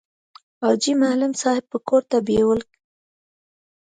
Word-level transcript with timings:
حاجي 0.61 0.93
معلم 1.01 1.31
صاحب 1.41 1.65
به 1.71 1.77
کور 1.87 2.03
ته 2.11 2.17
بېول. 2.27 2.61